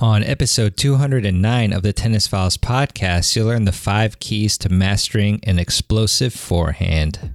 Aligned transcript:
On 0.00 0.22
episode 0.22 0.76
209 0.76 1.72
of 1.72 1.82
the 1.82 1.92
Tennis 1.92 2.28
Files 2.28 2.56
podcast, 2.56 3.34
you'll 3.34 3.48
learn 3.48 3.64
the 3.64 3.72
five 3.72 4.20
keys 4.20 4.56
to 4.58 4.68
mastering 4.68 5.40
an 5.42 5.58
explosive 5.58 6.32
forehand. 6.32 7.34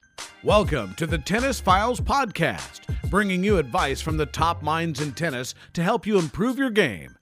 Welcome 0.43 0.95
to 0.95 1.05
the 1.05 1.19
Tennis 1.19 1.59
Files 1.59 1.99
Podcast, 1.99 2.81
bringing 3.11 3.43
you 3.43 3.59
advice 3.59 4.01
from 4.01 4.17
the 4.17 4.25
top 4.25 4.63
minds 4.63 4.99
in 4.99 5.11
tennis 5.11 5.53
to 5.73 5.83
help 5.83 6.07
you 6.07 6.17
improve 6.17 6.57
your 6.57 6.71
game. 6.71 7.15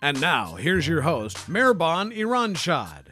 And 0.00 0.20
now, 0.20 0.54
here's 0.54 0.86
your 0.86 1.00
host, 1.00 1.36
Mehrban 1.48 2.16
Iranshad. 2.16 3.06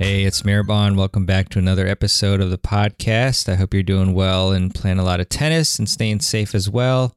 Hey, 0.00 0.24
it's 0.24 0.42
Mehrban. 0.42 0.96
Welcome 0.96 1.26
back 1.26 1.48
to 1.50 1.60
another 1.60 1.86
episode 1.86 2.40
of 2.40 2.50
the 2.50 2.58
podcast. 2.58 3.48
I 3.48 3.54
hope 3.54 3.72
you're 3.72 3.84
doing 3.84 4.12
well 4.12 4.50
and 4.50 4.74
playing 4.74 4.98
a 4.98 5.04
lot 5.04 5.20
of 5.20 5.28
tennis 5.28 5.78
and 5.78 5.88
staying 5.88 6.20
safe 6.20 6.56
as 6.56 6.68
well. 6.68 7.14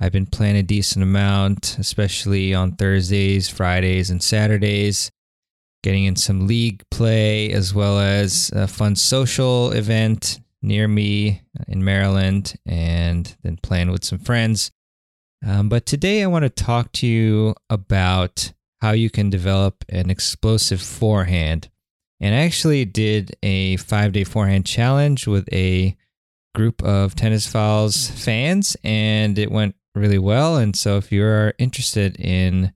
I've 0.00 0.12
been 0.12 0.26
playing 0.26 0.58
a 0.58 0.62
decent 0.62 1.02
amount, 1.02 1.76
especially 1.80 2.54
on 2.54 2.76
Thursdays, 2.76 3.48
Fridays, 3.48 4.10
and 4.10 4.22
Saturdays 4.22 5.10
getting 5.84 6.06
in 6.06 6.16
some 6.16 6.46
league 6.46 6.82
play 6.90 7.52
as 7.52 7.74
well 7.74 7.98
as 8.00 8.50
a 8.54 8.66
fun 8.66 8.96
social 8.96 9.70
event 9.72 10.40
near 10.62 10.88
me 10.88 11.42
in 11.68 11.84
Maryland 11.84 12.54
and 12.64 13.36
then 13.42 13.58
playing 13.62 13.90
with 13.90 14.02
some 14.02 14.18
friends. 14.18 14.72
Um, 15.46 15.68
but 15.68 15.84
today 15.84 16.22
I 16.22 16.26
want 16.26 16.44
to 16.44 16.48
talk 16.48 16.90
to 16.92 17.06
you 17.06 17.54
about 17.68 18.54
how 18.80 18.92
you 18.92 19.10
can 19.10 19.28
develop 19.28 19.84
an 19.90 20.08
explosive 20.08 20.80
forehand. 20.80 21.68
And 22.18 22.34
I 22.34 22.38
actually 22.38 22.86
did 22.86 23.36
a 23.42 23.76
five 23.76 24.12
day 24.12 24.24
forehand 24.24 24.64
challenge 24.64 25.26
with 25.26 25.46
a 25.52 25.98
group 26.54 26.82
of 26.82 27.14
Tennis 27.14 27.46
Files 27.46 28.08
fans, 28.08 28.74
and 28.82 29.38
it 29.38 29.50
went 29.50 29.74
really 29.94 30.18
well. 30.18 30.56
And 30.56 30.74
so 30.74 30.96
if 30.96 31.12
you're 31.12 31.52
interested 31.58 32.16
in 32.18 32.72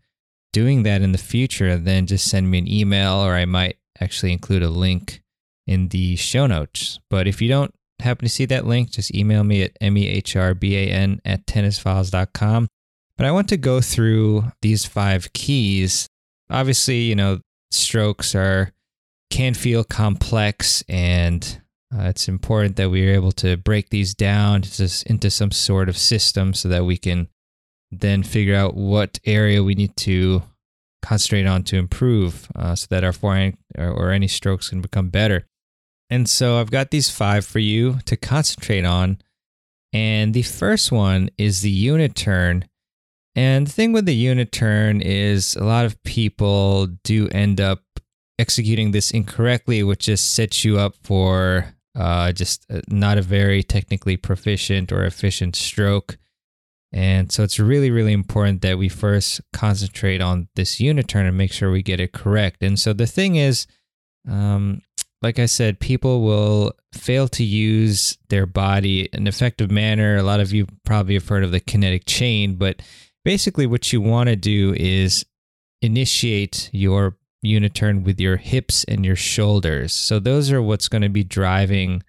doing 0.52 0.82
that 0.84 1.02
in 1.02 1.12
the 1.12 1.18
future, 1.18 1.77
then 1.77 2.06
just 2.06 2.28
send 2.28 2.50
me 2.50 2.58
an 2.58 2.68
email 2.68 3.14
or 3.14 3.34
I 3.34 3.44
might 3.44 3.77
actually 4.00 4.32
include 4.32 4.62
a 4.62 4.70
link 4.70 5.22
in 5.66 5.88
the 5.88 6.16
show 6.16 6.46
notes. 6.46 6.98
But 7.10 7.27
if 7.27 7.42
you 7.42 7.48
don't 7.48 7.74
happen 8.00 8.24
to 8.24 8.32
see 8.32 8.46
that 8.46 8.66
link, 8.66 8.90
just 8.90 9.14
email 9.14 9.44
me 9.44 9.62
at 9.62 9.78
mehRban 9.80 11.20
at 11.24 11.46
tennisfiles.com. 11.46 12.68
But 13.16 13.27
I 13.27 13.32
want 13.32 13.48
to 13.48 13.56
go 13.56 13.80
through 13.80 14.44
these 14.62 14.84
five 14.84 15.32
keys. 15.32 16.06
Obviously, 16.48 17.00
you 17.00 17.16
know, 17.16 17.40
strokes 17.70 18.34
are 18.34 18.72
can 19.30 19.52
feel 19.52 19.84
complex 19.84 20.83
and 20.88 21.60
uh, 21.94 22.05
it's 22.05 22.28
important 22.28 22.77
that 22.77 22.90
we 22.90 23.06
are 23.08 23.14
able 23.14 23.33
to 23.33 23.56
break 23.56 23.90
these 23.90 24.14
down 24.14 24.62
into 25.06 25.30
some 25.30 25.50
sort 25.50 25.88
of 25.88 25.96
system 25.96 26.55
so 26.55 26.68
that 26.68 26.84
we 26.84 26.96
can 26.96 27.28
then 27.91 28.22
figure 28.22 28.55
out 28.55 28.75
what 28.75 29.19
area 29.25 29.62
we 29.62 29.75
need 29.75 29.97
to 29.97 30.42
concentrate 31.03 31.47
on 31.47 31.62
to 31.64 31.77
improve 31.77 32.48
uh, 32.55 32.75
so 32.75 32.86
that 32.91 33.05
our 33.05 33.12
forehand 33.12 33.56
or, 33.77 33.89
or 33.89 34.11
any 34.11 34.28
strokes 34.28 34.69
can 34.69 34.80
become 34.80 35.08
better. 35.08 35.47
And 36.11 36.28
so 36.28 36.58
I've 36.58 36.70
got 36.70 36.91
these 36.91 37.11
five 37.11 37.45
for 37.45 37.58
you 37.58 37.98
to 38.06 38.17
concentrate 38.17 38.84
on. 38.84 39.18
And 39.92 40.35
the 40.35 40.42
first 40.42 40.92
one 40.92 41.30
is 41.39 41.62
the 41.62 41.70
unit 41.70 42.14
turn. 42.14 42.67
And 43.35 43.67
the 43.67 43.73
thing 43.73 43.92
with 43.92 44.07
the 44.07 44.14
unit 44.14 44.52
turn 44.52 45.01
is 45.01 45.55
a 45.57 45.64
lot 45.64 45.86
of 45.86 46.02
people 46.02 46.89
do 47.05 47.29
end 47.29 47.61
up 47.61 47.80
executing 48.39 48.91
this 48.91 49.11
incorrectly, 49.11 49.83
which 49.83 50.07
just 50.07 50.35
sets 50.35 50.64
you 50.64 50.79
up 50.79 50.95
for 51.02 51.74
uh, 51.95 52.33
just 52.33 52.67
uh, 52.70 52.80
not 52.89 53.18
a 53.18 53.23
very 53.23 53.62
technically 53.62 54.17
proficient 54.17 54.92
or 54.92 55.05
efficient 55.05 55.57
stroke. 55.57 56.18
And 56.92 57.30
so 57.30 57.42
it's 57.42 57.58
really, 57.58 57.90
really 57.90 58.12
important 58.12 58.62
that 58.62 58.78
we 58.78 58.88
first 58.88 59.40
concentrate 59.52 60.20
on 60.20 60.48
this 60.56 60.80
unit 60.80 61.06
turn 61.06 61.26
and 61.26 61.36
make 61.36 61.52
sure 61.52 61.70
we 61.70 61.82
get 61.82 62.00
it 62.00 62.12
correct. 62.12 62.62
And 62.62 62.78
so 62.78 62.92
the 62.92 63.06
thing 63.06 63.36
is, 63.36 63.66
um, 64.28 64.82
like 65.20 65.38
I 65.38 65.46
said, 65.46 65.80
people 65.80 66.22
will 66.22 66.72
fail 66.92 67.28
to 67.28 67.44
use 67.44 68.16
their 68.28 68.46
body 68.46 69.08
in 69.12 69.20
an 69.20 69.26
effective 69.26 69.70
manner. 69.70 70.16
A 70.16 70.22
lot 70.22 70.40
of 70.40 70.52
you 70.52 70.66
probably 70.84 71.14
have 71.14 71.28
heard 71.28 71.44
of 71.44 71.50
the 71.50 71.60
kinetic 71.60 72.04
chain, 72.06 72.54
but 72.54 72.82
basically, 73.24 73.66
what 73.66 73.92
you 73.92 74.00
want 74.00 74.28
to 74.28 74.36
do 74.36 74.74
is 74.76 75.26
initiate 75.82 76.70
your 76.72 77.16
unit 77.42 77.74
turn 77.74 78.05
with 78.05 78.20
your 78.20 78.36
hips 78.36 78.84
and 78.84 79.05
your 79.05 79.16
shoulders. 79.16 79.92
So, 79.92 80.20
those 80.20 80.52
are 80.52 80.62
what's 80.62 80.88
going 80.88 81.02
to 81.02 81.08
be 81.08 81.24
driving 81.24 82.05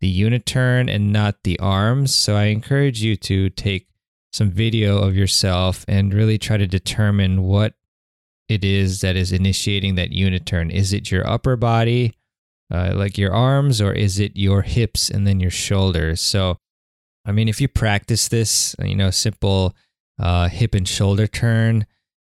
the 0.00 0.08
unit 0.08 0.44
turn 0.44 0.88
and 0.88 1.12
not 1.12 1.44
the 1.44 1.58
arms. 1.60 2.12
So, 2.12 2.34
I 2.34 2.46
encourage 2.46 3.02
you 3.02 3.16
to 3.16 3.50
take 3.50 3.86
some 4.32 4.50
video 4.50 4.98
of 4.98 5.16
yourself 5.16 5.84
and 5.88 6.12
really 6.12 6.38
try 6.38 6.56
to 6.56 6.66
determine 6.66 7.42
what 7.42 7.74
it 8.48 8.64
is 8.64 9.00
that 9.02 9.16
is 9.16 9.32
initiating 9.32 9.94
that 9.96 10.10
unit 10.10 10.46
turn. 10.46 10.70
Is 10.70 10.92
it 10.92 11.10
your 11.10 11.26
upper 11.26 11.56
body, 11.56 12.14
uh, 12.72 12.92
like 12.94 13.18
your 13.18 13.32
arms, 13.32 13.80
or 13.80 13.92
is 13.92 14.18
it 14.18 14.36
your 14.36 14.62
hips 14.62 15.10
and 15.10 15.26
then 15.26 15.40
your 15.40 15.50
shoulders? 15.50 16.20
So, 16.20 16.58
I 17.24 17.32
mean, 17.32 17.48
if 17.48 17.60
you 17.60 17.68
practice 17.68 18.28
this, 18.28 18.74
you 18.82 18.96
know, 18.96 19.10
simple 19.10 19.74
uh, 20.18 20.48
hip 20.48 20.74
and 20.74 20.88
shoulder 20.88 21.26
turn, 21.26 21.86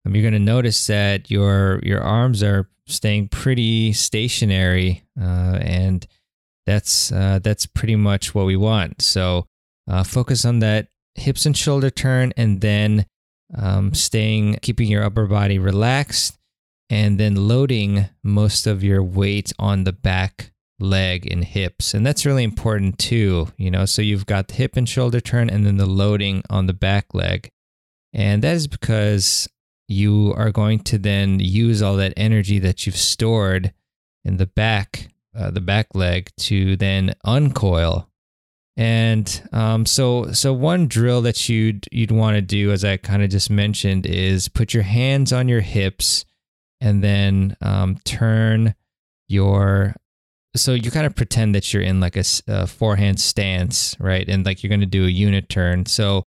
um, 0.05 0.15
you're 0.15 0.21
going 0.21 0.33
to 0.33 0.39
notice 0.39 0.87
that 0.87 1.29
your 1.29 1.79
your 1.83 2.01
arms 2.01 2.43
are 2.43 2.69
staying 2.87 3.27
pretty 3.29 3.91
stationary, 3.93 5.03
uh, 5.19 5.57
and 5.61 6.07
that's 6.65 7.11
uh, 7.11 7.39
that's 7.41 7.65
pretty 7.65 7.95
much 7.95 8.33
what 8.33 8.45
we 8.45 8.55
want. 8.55 9.01
So, 9.01 9.47
uh, 9.87 10.03
focus 10.03 10.45
on 10.45 10.59
that 10.59 10.87
hips 11.15 11.45
and 11.45 11.57
shoulder 11.57 11.89
turn, 11.89 12.33
and 12.37 12.61
then 12.61 13.05
um, 13.57 13.93
staying, 13.93 14.57
keeping 14.61 14.89
your 14.89 15.03
upper 15.03 15.25
body 15.25 15.59
relaxed, 15.59 16.37
and 16.89 17.19
then 17.19 17.47
loading 17.47 18.09
most 18.23 18.67
of 18.67 18.83
your 18.83 19.01
weight 19.01 19.51
on 19.57 19.83
the 19.83 19.93
back 19.93 20.51
leg 20.79 21.31
and 21.31 21.43
hips. 21.43 21.93
And 21.93 22.05
that's 22.05 22.25
really 22.25 22.43
important 22.43 22.99
too, 22.99 23.47
you 23.57 23.71
know. 23.71 23.85
So 23.85 24.01
you've 24.01 24.25
got 24.25 24.49
the 24.49 24.55
hip 24.55 24.75
and 24.75 24.87
shoulder 24.87 25.21
turn, 25.21 25.49
and 25.49 25.65
then 25.65 25.77
the 25.77 25.85
loading 25.85 26.43
on 26.49 26.65
the 26.65 26.73
back 26.73 27.13
leg. 27.13 27.49
And 28.13 28.43
that 28.43 28.55
is 28.55 28.67
because 28.67 29.47
you 29.87 30.33
are 30.35 30.51
going 30.51 30.79
to 30.79 30.97
then 30.97 31.39
use 31.39 31.81
all 31.81 31.95
that 31.97 32.13
energy 32.17 32.59
that 32.59 32.85
you've 32.85 32.97
stored 32.97 33.73
in 34.23 34.37
the 34.37 34.47
back, 34.47 35.09
uh, 35.37 35.51
the 35.51 35.61
back 35.61 35.93
leg, 35.93 36.31
to 36.37 36.75
then 36.75 37.13
uncoil 37.23 38.09
and 38.77 39.49
um, 39.53 39.85
so, 39.85 40.31
so 40.33 40.51
one 40.51 40.87
drill 40.87 41.21
that 41.21 41.47
you'd 41.47 41.87
you'd 41.91 42.11
want 42.11 42.35
to 42.35 42.41
do, 42.41 42.71
as 42.71 42.83
I 42.83 42.97
kind 42.97 43.23
of 43.23 43.29
just 43.29 43.49
mentioned, 43.49 44.05
is 44.05 44.49
put 44.49 44.73
your 44.73 44.83
hands 44.83 45.31
on 45.31 45.47
your 45.47 45.61
hips, 45.61 46.25
and 46.81 47.03
then 47.03 47.55
um, 47.61 47.97
turn 48.03 48.75
your. 49.29 49.95
So 50.57 50.73
you 50.73 50.91
kind 50.91 51.05
of 51.05 51.15
pretend 51.15 51.53
that 51.55 51.73
you're 51.73 51.83
in 51.83 51.99
like 51.99 52.15
a, 52.15 52.23
a 52.47 52.67
forehand 52.67 53.19
stance, 53.19 53.95
right? 53.99 54.27
And 54.27 54.45
like 54.45 54.63
you're 54.63 54.69
going 54.69 54.79
to 54.79 54.85
do 54.85 55.05
a 55.05 55.09
unit 55.09 55.49
turn. 55.49 55.85
So 55.85 56.23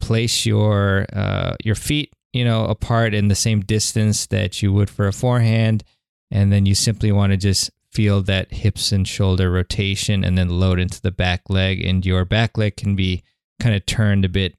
place 0.00 0.46
your 0.46 1.06
uh, 1.12 1.56
your 1.64 1.74
feet, 1.74 2.12
you 2.32 2.44
know, 2.44 2.66
apart 2.66 3.14
in 3.14 3.28
the 3.28 3.34
same 3.34 3.60
distance 3.60 4.26
that 4.26 4.62
you 4.62 4.72
would 4.72 4.90
for 4.90 5.06
a 5.06 5.12
forehand, 5.12 5.84
and 6.30 6.52
then 6.52 6.66
you 6.66 6.74
simply 6.74 7.12
want 7.12 7.32
to 7.32 7.36
just 7.38 7.70
feel 7.98 8.22
that 8.22 8.52
hips 8.52 8.92
and 8.92 9.08
shoulder 9.08 9.50
rotation 9.50 10.22
and 10.22 10.38
then 10.38 10.48
load 10.48 10.78
into 10.78 11.02
the 11.02 11.10
back 11.10 11.50
leg. 11.50 11.84
And 11.84 12.06
your 12.06 12.24
back 12.24 12.56
leg 12.56 12.76
can 12.76 12.94
be 12.94 13.24
kind 13.58 13.74
of 13.74 13.84
turned 13.86 14.24
a 14.24 14.28
bit 14.28 14.54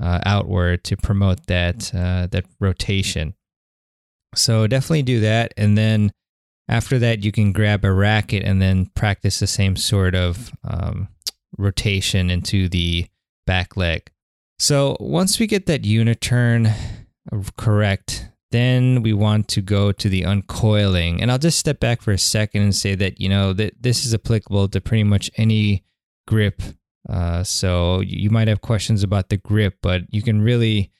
uh, 0.00 0.20
outward 0.24 0.84
to 0.84 0.96
promote 0.96 1.46
that 1.46 1.92
uh, 1.92 2.28
that 2.30 2.44
rotation. 2.60 3.34
So 4.36 4.68
definitely 4.68 5.02
do 5.02 5.18
that, 5.18 5.52
and 5.56 5.76
then 5.76 6.12
after 6.68 6.96
that, 7.00 7.24
you 7.24 7.32
can 7.32 7.50
grab 7.52 7.84
a 7.84 7.92
racket 7.92 8.44
and 8.44 8.62
then 8.62 8.86
practice 8.94 9.40
the 9.40 9.48
same 9.48 9.74
sort 9.74 10.14
of 10.14 10.52
um, 10.62 11.08
rotation 11.58 12.30
into 12.30 12.68
the 12.68 13.06
back 13.46 13.76
leg. 13.76 14.12
So 14.60 14.96
once 15.00 15.40
we 15.40 15.48
get 15.48 15.66
that 15.66 15.84
unit 15.84 16.20
turn 16.20 16.72
correct, 17.56 18.28
then 18.56 19.02
we 19.02 19.12
want 19.12 19.48
to 19.48 19.60
go 19.60 19.92
to 19.92 20.08
the 20.08 20.22
uncoiling. 20.22 21.20
And 21.20 21.30
I'll 21.30 21.38
just 21.38 21.58
step 21.58 21.78
back 21.78 22.00
for 22.00 22.12
a 22.12 22.18
second 22.18 22.62
and 22.62 22.74
say 22.74 22.94
that, 22.94 23.20
you 23.20 23.28
know, 23.28 23.52
that 23.52 23.74
this 23.80 24.06
is 24.06 24.14
applicable 24.14 24.68
to 24.68 24.80
pretty 24.80 25.04
much 25.04 25.30
any 25.36 25.84
grip. 26.26 26.62
Uh, 27.08 27.44
so 27.44 28.00
you 28.00 28.30
might 28.30 28.48
have 28.48 28.62
questions 28.62 29.02
about 29.02 29.28
the 29.28 29.36
grip, 29.36 29.76
but 29.82 30.02
you 30.10 30.22
can 30.22 30.40
really 30.40 30.90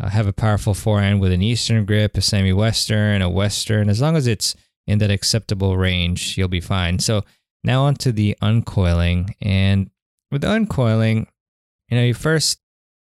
uh, 0.00 0.08
have 0.08 0.26
a 0.28 0.32
powerful 0.32 0.72
forehand 0.72 1.20
with 1.20 1.32
an 1.32 1.42
Eastern 1.42 1.84
grip, 1.84 2.16
a 2.16 2.20
semi 2.20 2.52
Western, 2.52 3.20
a 3.20 3.28
Western. 3.28 3.90
As 3.90 4.00
long 4.00 4.16
as 4.16 4.26
it's 4.26 4.54
in 4.86 4.98
that 4.98 5.10
acceptable 5.10 5.76
range, 5.76 6.38
you'll 6.38 6.48
be 6.48 6.60
fine. 6.60 6.98
So 7.00 7.24
now 7.64 7.82
onto 7.82 8.12
the 8.12 8.36
uncoiling. 8.40 9.34
And 9.42 9.90
with 10.30 10.42
the 10.42 10.48
uncoiling, 10.48 11.26
you 11.88 11.96
know, 11.96 12.04
you 12.04 12.14
first 12.14 12.60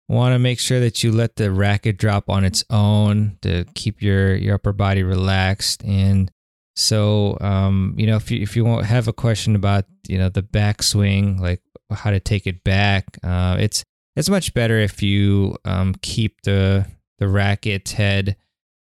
want 0.07 0.33
to 0.33 0.39
make 0.39 0.59
sure 0.59 0.79
that 0.79 1.03
you 1.03 1.11
let 1.11 1.35
the 1.35 1.51
racket 1.51 1.97
drop 1.97 2.29
on 2.29 2.45
its 2.45 2.63
own 2.69 3.37
to 3.41 3.65
keep 3.73 4.01
your, 4.01 4.35
your 4.35 4.55
upper 4.55 4.73
body 4.73 5.03
relaxed. 5.03 5.83
And 5.83 6.31
so, 6.75 7.37
um, 7.41 7.95
you 7.97 8.05
know, 8.05 8.17
if 8.17 8.29
you, 8.29 8.41
if 8.41 8.55
you 8.55 8.65
have 8.79 9.07
a 9.07 9.13
question 9.13 9.55
about, 9.55 9.85
you 10.07 10.17
know, 10.17 10.29
the 10.29 10.43
backswing, 10.43 11.39
like 11.39 11.61
how 11.91 12.11
to 12.11 12.19
take 12.19 12.45
it 12.45 12.63
back, 12.63 13.17
uh, 13.23 13.57
it's, 13.59 13.83
it's 14.15 14.29
much 14.29 14.53
better 14.53 14.77
if 14.77 15.01
you 15.01 15.57
um, 15.65 15.95
keep 16.01 16.41
the 16.43 16.85
the 17.19 17.27
racket 17.27 17.89
head 17.89 18.35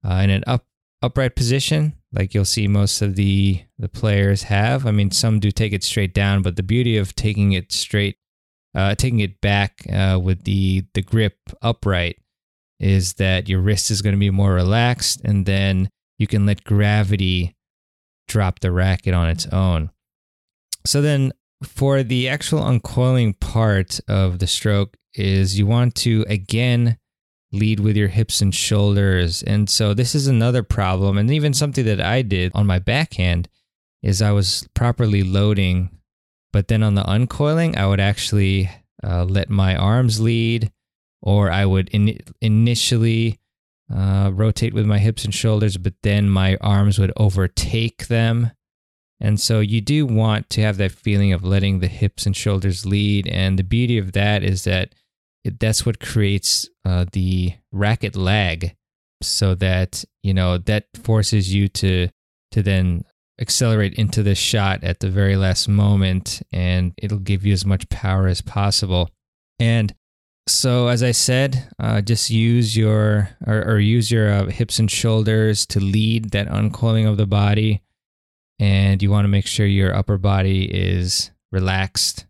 uh, 0.04 0.14
in 0.14 0.30
an 0.30 0.44
up 0.46 0.66
upright 1.02 1.34
position, 1.34 1.94
like 2.12 2.34
you'll 2.34 2.44
see 2.44 2.68
most 2.68 3.02
of 3.02 3.16
the 3.16 3.62
the 3.78 3.88
players 3.88 4.44
have. 4.44 4.86
I 4.86 4.90
mean, 4.90 5.10
some 5.10 5.40
do 5.40 5.50
take 5.50 5.72
it 5.72 5.84
straight 5.84 6.14
down, 6.14 6.42
but 6.42 6.56
the 6.56 6.62
beauty 6.62 6.96
of 6.96 7.14
taking 7.14 7.52
it 7.52 7.72
straight, 7.72 8.16
uh, 8.74 8.94
taking 8.94 9.20
it 9.20 9.40
back 9.40 9.82
uh, 9.92 10.18
with 10.22 10.44
the 10.44 10.84
the 10.94 11.02
grip 11.02 11.36
upright, 11.62 12.18
is 12.78 13.14
that 13.14 13.48
your 13.48 13.60
wrist 13.60 13.90
is 13.90 14.02
going 14.02 14.14
to 14.14 14.20
be 14.20 14.30
more 14.30 14.54
relaxed, 14.54 15.20
and 15.24 15.46
then 15.46 15.90
you 16.18 16.26
can 16.26 16.46
let 16.46 16.64
gravity 16.64 17.56
drop 18.28 18.60
the 18.60 18.70
racket 18.70 19.14
on 19.14 19.28
its 19.28 19.46
own. 19.46 19.90
So 20.86 21.02
then, 21.02 21.32
for 21.62 22.02
the 22.02 22.28
actual 22.28 22.60
uncoiling 22.60 23.34
part 23.34 24.00
of 24.08 24.38
the 24.38 24.46
stroke, 24.46 24.96
is 25.14 25.58
you 25.58 25.66
want 25.66 25.94
to 25.96 26.24
again 26.28 26.96
lead 27.52 27.80
with 27.80 27.96
your 27.96 28.08
hips 28.08 28.40
and 28.40 28.54
shoulders. 28.54 29.42
And 29.42 29.68
so 29.68 29.94
this 29.94 30.14
is 30.14 30.26
another 30.26 30.62
problem 30.62 31.18
and 31.18 31.30
even 31.30 31.52
something 31.52 31.84
that 31.84 32.00
I 32.00 32.22
did 32.22 32.52
on 32.54 32.66
my 32.66 32.78
backhand 32.78 33.48
is 34.02 34.22
I 34.22 34.30
was 34.32 34.68
properly 34.74 35.22
loading 35.22 35.90
but 36.52 36.68
then 36.68 36.82
on 36.82 36.94
the 36.94 37.04
uncoiling 37.04 37.76
I 37.76 37.86
would 37.86 38.00
actually 38.00 38.70
uh, 39.02 39.24
let 39.24 39.50
my 39.50 39.76
arms 39.76 40.20
lead 40.20 40.72
or 41.22 41.50
I 41.50 41.66
would 41.66 41.88
in- 41.90 42.18
initially 42.40 43.38
uh, 43.92 44.30
rotate 44.32 44.74
with 44.74 44.86
my 44.86 44.98
hips 44.98 45.24
and 45.24 45.34
shoulders 45.34 45.76
but 45.76 45.94
then 46.02 46.28
my 46.28 46.56
arms 46.60 46.98
would 46.98 47.12
overtake 47.16 48.06
them. 48.06 48.52
And 49.22 49.38
so 49.38 49.60
you 49.60 49.82
do 49.82 50.06
want 50.06 50.48
to 50.50 50.62
have 50.62 50.78
that 50.78 50.92
feeling 50.92 51.32
of 51.32 51.44
letting 51.44 51.80
the 51.80 51.88
hips 51.88 52.24
and 52.24 52.34
shoulders 52.34 52.86
lead 52.86 53.26
and 53.28 53.58
the 53.58 53.64
beauty 53.64 53.98
of 53.98 54.12
that 54.12 54.42
is 54.42 54.64
that 54.64 54.94
it, 55.44 55.58
that's 55.58 55.84
what 55.84 56.00
creates 56.00 56.68
uh, 56.84 57.06
the 57.12 57.54
racket 57.72 58.16
lag 58.16 58.76
so 59.22 59.54
that 59.54 60.04
you 60.22 60.34
know 60.34 60.58
that 60.58 60.86
forces 61.02 61.52
you 61.54 61.68
to 61.68 62.08
to 62.50 62.62
then 62.62 63.04
accelerate 63.40 63.94
into 63.94 64.22
this 64.22 64.38
shot 64.38 64.82
at 64.84 65.00
the 65.00 65.10
very 65.10 65.36
last 65.36 65.68
moment 65.68 66.42
and 66.52 66.92
it'll 66.98 67.18
give 67.18 67.44
you 67.44 67.52
as 67.52 67.64
much 67.64 67.88
power 67.88 68.26
as 68.26 68.40
possible 68.42 69.10
and 69.58 69.94
so 70.46 70.88
as 70.88 71.02
i 71.02 71.10
said 71.10 71.68
uh, 71.78 72.00
just 72.00 72.30
use 72.30 72.76
your 72.76 73.30
or, 73.46 73.62
or 73.62 73.78
use 73.78 74.10
your 74.10 74.30
uh, 74.30 74.46
hips 74.46 74.78
and 74.78 74.90
shoulders 74.90 75.66
to 75.66 75.80
lead 75.80 76.30
that 76.30 76.48
uncoiling 76.48 77.06
of 77.06 77.16
the 77.16 77.26
body 77.26 77.82
and 78.58 79.02
you 79.02 79.10
want 79.10 79.24
to 79.24 79.28
make 79.28 79.46
sure 79.46 79.66
your 79.66 79.94
upper 79.94 80.18
body 80.18 80.64
is 80.64 81.30
relaxed 81.52 82.26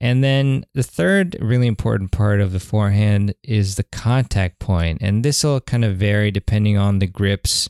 and 0.00 0.22
then 0.22 0.64
the 0.74 0.82
third 0.82 1.36
really 1.40 1.66
important 1.66 2.12
part 2.12 2.40
of 2.40 2.52
the 2.52 2.60
forehand 2.60 3.34
is 3.42 3.74
the 3.74 3.82
contact 3.84 4.60
point. 4.60 4.98
And 5.00 5.24
this 5.24 5.42
will 5.42 5.60
kind 5.60 5.84
of 5.84 5.96
vary 5.96 6.30
depending 6.30 6.76
on 6.76 6.98
the 6.98 7.06
grips. 7.06 7.68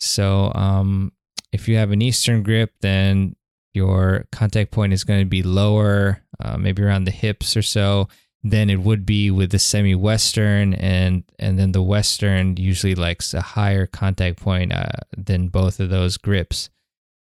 So 0.00 0.50
um, 0.54 1.12
if 1.52 1.68
you 1.68 1.76
have 1.76 1.90
an 1.90 2.02
Eastern 2.02 2.42
grip, 2.42 2.72
then 2.80 3.36
your 3.72 4.26
contact 4.32 4.70
point 4.70 4.92
is 4.92 5.04
going 5.04 5.20
to 5.20 5.28
be 5.28 5.42
lower, 5.42 6.22
uh, 6.40 6.56
maybe 6.56 6.82
around 6.82 7.04
the 7.04 7.10
hips 7.10 7.56
or 7.56 7.62
so, 7.62 8.08
than 8.42 8.70
it 8.70 8.80
would 8.80 9.04
be 9.04 9.30
with 9.30 9.50
the 9.50 9.58
semi-Western. 9.58 10.74
And, 10.74 11.24
and 11.38 11.58
then 11.58 11.72
the 11.72 11.82
Western 11.82 12.56
usually 12.56 12.94
likes 12.94 13.34
a 13.34 13.40
higher 13.40 13.86
contact 13.86 14.40
point 14.40 14.72
uh, 14.72 14.88
than 15.16 15.48
both 15.48 15.80
of 15.80 15.90
those 15.90 16.16
grips 16.16 16.70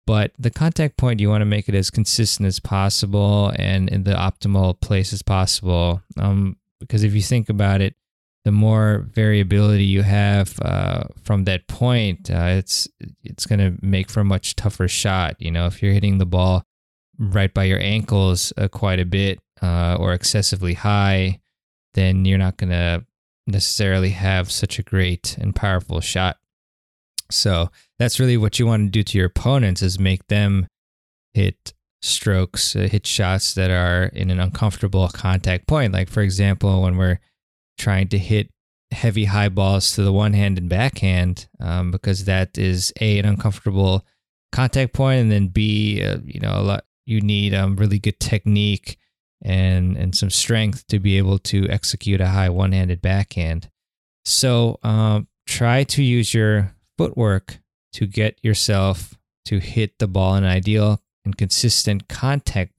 but 0.08 0.32
the 0.40 0.50
contact 0.50 0.98
point 0.98 1.20
you 1.20 1.30
want 1.30 1.42
to 1.42 1.46
make 1.46 1.70
it 1.70 1.76
as 1.76 1.92
consistent 1.92 2.48
as 2.48 2.60
possible 2.60 3.52
and 3.58 3.90
in 3.90 4.06
the 4.06 4.14
optimal 4.14 4.80
place 4.80 5.14
as 5.14 5.22
possible 5.22 6.02
um, 6.18 6.56
because 6.80 7.04
if 7.04 7.14
you 7.14 7.22
think 7.22 7.50
about 7.50 7.82
it 7.82 7.94
the 8.48 8.52
more 8.54 9.06
variability 9.14 9.84
you 9.84 10.04
have 10.04 10.58
uh, 10.62 11.04
from 11.22 11.44
that 11.44 11.68
point 11.68 12.32
uh, 12.32 12.46
it's 12.46 12.88
it's 13.22 13.46
going 13.46 13.60
to 13.60 13.78
make 13.86 14.10
for 14.10 14.22
a 14.22 14.24
much 14.24 14.56
tougher 14.56 14.88
shot 14.88 15.36
you 15.38 15.52
know 15.52 15.66
if 15.66 15.84
you're 15.84 15.92
hitting 15.92 16.18
the 16.18 16.26
ball 16.26 16.64
right 17.20 17.54
by 17.54 17.66
your 17.66 17.82
ankles 17.82 18.54
uh, 18.56 18.70
quite 18.70 19.02
a 19.02 19.06
bit 19.06 19.40
uh, 19.62 19.98
or 20.00 20.14
excessively 20.14 20.76
high 20.76 21.38
then 21.94 22.24
you're 22.24 22.38
not 22.38 22.56
going 22.56 22.70
to 22.70 23.06
necessarily 23.48 24.12
have 24.12 24.50
such 24.50 24.80
a 24.80 24.84
great 24.84 25.38
and 25.42 25.54
powerful 25.54 26.00
shot 26.00 26.38
so 27.30 27.70
that's 28.00 28.18
really 28.18 28.38
what 28.38 28.60
you 28.60 28.66
want 28.66 28.86
to 28.86 28.90
do 28.90 29.04
to 29.04 29.18
your 29.18 29.28
opponents 29.28 29.82
is 29.82 30.00
make 30.00 30.26
them 30.28 30.68
hit 31.34 31.74
strokes, 32.02 32.78
uh, 32.78 32.88
hit 32.90 33.06
shots 33.06 33.56
that 33.56 33.72
are 33.72 34.06
in 34.14 34.30
an 34.32 34.40
uncomfortable 34.40 35.10
contact 35.10 35.68
point. 35.68 35.92
Like 35.92 36.10
for 36.10 36.22
example, 36.22 36.84
when 36.84 36.96
we're 36.96 37.20
trying 37.78 38.08
to 38.10 38.18
hit 38.18 38.50
heavy 38.92 39.26
high 39.26 39.50
balls 39.50 39.92
to 39.94 40.04
the 40.04 40.14
one 40.14 40.34
hand 40.34 40.58
and 40.58 40.70
backhand, 40.70 41.48
um, 41.60 41.92
because 41.92 42.26
that 42.26 42.58
is 42.58 42.94
a 43.02 43.20
an 43.20 43.26
uncomfortable 43.26 44.06
contact 44.52 44.94
point, 44.94 45.22
and 45.22 45.32
then 45.32 45.48
b 45.48 46.02
uh, 46.04 46.18
you 46.24 46.40
know 46.40 46.60
a 46.60 46.62
lot 46.62 46.86
you 47.06 47.22
need 47.22 47.54
um, 47.54 47.76
really 47.76 48.00
good 48.00 48.20
technique 48.20 48.98
and 49.42 49.98
and 49.98 50.16
some 50.16 50.30
strength 50.30 50.88
to 50.88 51.00
be 51.00 51.18
able 51.18 51.38
to 51.40 51.68
execute 51.70 52.22
a 52.22 52.28
high 52.28 52.50
one 52.50 52.72
handed 52.72 53.02
backhand. 53.02 53.70
So 54.26 54.80
um, 54.84 55.28
try 55.46 55.84
to 55.86 56.04
use 56.04 56.34
your 56.34 56.74
footwork 56.98 57.60
to 57.94 58.06
get 58.06 58.38
yourself 58.44 59.18
to 59.46 59.60
hit 59.60 60.00
the 60.00 60.08
ball 60.08 60.36
an 60.36 60.44
ideal 60.44 61.02
and 61.24 61.38
consistent 61.38 62.08
contact. 62.08 62.74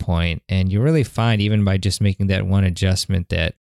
And 0.49 0.73
you 0.73 0.81
really 0.81 1.05
find, 1.05 1.41
even 1.43 1.65
by 1.65 1.77
just 1.77 2.01
making 2.01 2.29
that 2.29 2.47
one 2.47 2.65
adjustment, 2.65 3.29
that 3.29 3.55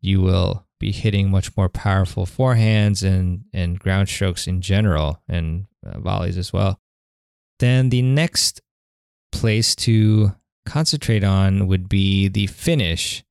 you 0.00 0.22
will 0.22 0.66
be 0.82 0.92
hitting 0.92 1.30
much 1.30 1.56
more 1.56 1.68
powerful 1.68 2.26
forehands 2.26 3.06
and, 3.06 3.44
and 3.54 3.78
ground 3.78 4.08
strokes 4.08 4.46
in 4.46 4.60
general 4.60 5.22
and 5.28 5.66
uh, 5.86 5.98
volleys 6.00 6.36
as 6.36 6.52
well. 6.52 6.80
Then 7.60 7.88
the 7.90 8.02
next 8.02 8.60
place 9.30 9.76
to 9.76 10.34
concentrate 10.66 11.22
on 11.22 11.68
would 11.68 11.88
be 11.88 12.26
the 12.28 12.48
finish. 12.48 13.22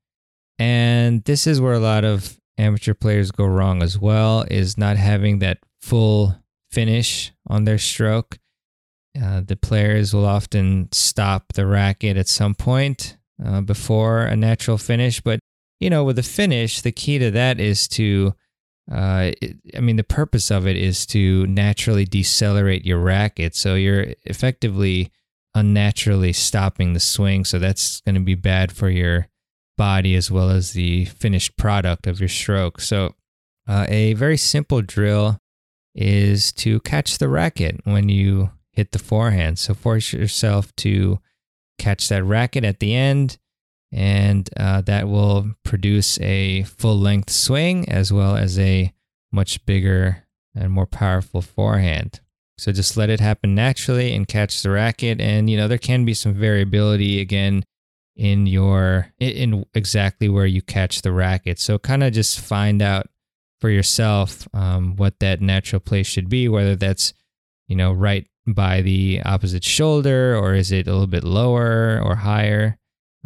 And 0.57 1.23
this 1.25 1.45
is 1.45 1.59
where 1.59 1.73
a 1.73 1.79
lot 1.79 2.05
of 2.05 2.39
amateur 2.57 2.93
players 2.93 3.31
go 3.31 3.45
wrong 3.45 3.83
as 3.83 3.99
well, 3.99 4.45
is 4.49 4.77
not 4.77 4.95
having 4.95 5.39
that 5.39 5.57
full 5.81 6.35
finish 6.71 7.33
on 7.47 7.65
their 7.65 7.77
stroke. 7.77 8.37
Uh, 9.21 9.41
the 9.45 9.57
players 9.57 10.13
will 10.13 10.25
often 10.25 10.87
stop 10.93 11.51
the 11.53 11.65
racket 11.65 12.15
at 12.15 12.29
some 12.29 12.55
point 12.55 13.17
uh, 13.45 13.59
before 13.59 14.21
a 14.21 14.37
natural 14.37 14.77
finish. 14.77 15.19
But, 15.19 15.41
you 15.81 15.89
know, 15.89 16.03
with 16.03 16.19
a 16.19 16.23
finish, 16.23 16.81
the 16.81 16.91
key 16.91 17.17
to 17.17 17.31
that 17.31 17.59
is 17.59 17.87
to, 17.89 18.33
uh, 18.89 19.31
it, 19.41 19.57
I 19.75 19.79
mean, 19.79 19.97
the 19.97 20.03
purpose 20.03 20.51
of 20.51 20.67
it 20.67 20.77
is 20.77 21.05
to 21.07 21.47
naturally 21.47 22.05
decelerate 22.05 22.85
your 22.85 22.99
racket. 22.99 23.55
So 23.55 23.73
you're 23.75 24.13
effectively 24.23 25.11
unnaturally 25.55 26.33
stopping 26.33 26.93
the 26.93 26.99
swing. 26.99 27.43
So 27.43 27.59
that's 27.59 27.99
going 28.01 28.15
to 28.15 28.21
be 28.21 28.35
bad 28.35 28.71
for 28.71 28.89
your 28.89 29.27
body 29.75 30.15
as 30.15 30.29
well 30.29 30.51
as 30.51 30.73
the 30.73 31.05
finished 31.05 31.57
product 31.57 32.05
of 32.05 32.19
your 32.19 32.29
stroke. 32.29 32.79
So, 32.79 33.15
uh, 33.67 33.85
a 33.89 34.13
very 34.13 34.37
simple 34.37 34.81
drill 34.81 35.39
is 35.95 36.51
to 36.51 36.79
catch 36.81 37.17
the 37.17 37.29
racket 37.29 37.79
when 37.85 38.09
you 38.09 38.51
hit 38.71 38.91
the 38.91 38.99
forehand. 38.99 39.59
So 39.59 39.73
force 39.73 40.13
yourself 40.13 40.75
to 40.77 41.19
catch 41.77 42.07
that 42.09 42.23
racket 42.23 42.63
at 42.63 42.79
the 42.79 42.95
end, 42.95 43.37
and 43.91 44.49
uh, 44.57 44.81
that 44.81 45.07
will 45.07 45.51
produce 45.63 46.19
a 46.21 46.63
full 46.63 46.97
length 46.97 47.29
swing 47.29 47.87
as 47.89 48.11
well 48.11 48.35
as 48.35 48.57
a 48.57 48.93
much 49.31 49.65
bigger 49.65 50.25
and 50.55 50.71
more 50.71 50.85
powerful 50.85 51.41
forehand. 51.41 52.19
So 52.57 52.71
just 52.71 52.95
let 52.95 53.09
it 53.09 53.19
happen 53.19 53.55
naturally 53.55 54.13
and 54.13 54.27
catch 54.27 54.61
the 54.61 54.69
racket. 54.69 55.19
And 55.19 55.49
you 55.49 55.57
know 55.57 55.67
there 55.67 55.77
can 55.77 56.05
be 56.05 56.13
some 56.13 56.33
variability 56.33 57.19
again 57.19 57.63
in 58.15 58.45
your 58.45 59.11
in 59.19 59.65
exactly 59.73 60.29
where 60.29 60.45
you 60.45 60.61
catch 60.61 61.01
the 61.01 61.11
racket. 61.11 61.59
So 61.59 61.79
kind 61.79 62.03
of 62.03 62.13
just 62.13 62.39
find 62.39 62.81
out 62.81 63.07
for 63.61 63.69
yourself 63.69 64.47
um, 64.53 64.95
what 64.95 65.19
that 65.19 65.39
natural 65.39 65.79
place 65.79 66.07
should 66.07 66.27
be, 66.27 66.49
whether 66.49 66.75
that's, 66.75 67.13
you 67.67 67.75
know, 67.75 67.93
right 67.93 68.27
by 68.47 68.81
the 68.81 69.21
opposite 69.23 69.63
shoulder 69.63 70.35
or 70.35 70.55
is 70.55 70.71
it 70.71 70.87
a 70.87 70.91
little 70.91 71.07
bit 71.07 71.23
lower 71.23 72.01
or 72.03 72.15
higher? 72.15 72.77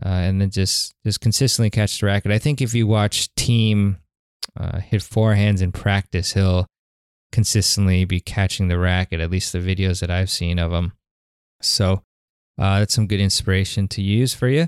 Uh, 0.04 0.10
and 0.10 0.42
then 0.42 0.50
just 0.50 0.94
just 1.06 1.22
consistently 1.22 1.70
catch 1.70 2.00
the 2.00 2.06
racket. 2.06 2.32
I 2.32 2.40
think 2.40 2.62
if 2.62 2.74
you 2.74 2.86
watch 2.86 3.34
Thiem 3.36 3.98
uh, 4.60 4.80
hit 4.80 5.02
forehands 5.02 5.62
in 5.62 5.72
practice, 5.72 6.34
he'll 6.34 6.68
consistently 7.32 8.06
be 8.06 8.20
catching 8.20 8.68
the 8.68 8.78
racket, 8.78 9.22
at 9.22 9.32
least 9.32 9.54
the 9.54 9.60
videos 9.60 10.02
that 10.02 10.12
I've 10.12 10.30
seen 10.30 10.60
of 10.60 10.72
him. 10.72 10.94
So 11.62 12.04
uh, 12.58 12.80
that's 12.80 12.94
some 12.94 13.08
good 13.08 13.20
inspiration 13.20 13.88
to 13.90 14.02
use 14.02 14.34
for 14.34 14.48
you. 14.48 14.68